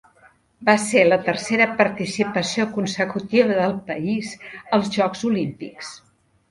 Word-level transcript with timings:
Va 0.69 0.73
ser 0.83 1.03
la 1.09 1.19
tercera 1.27 1.67
participació 1.83 2.65
consecutiva 2.79 3.61
del 3.63 3.79
país 3.93 4.35
als 4.79 4.93
Jocs 4.99 5.25
Olímpics. 5.33 5.99